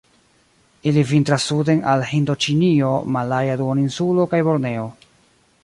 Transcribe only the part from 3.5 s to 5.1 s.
Duoninsulo kaj Borneo.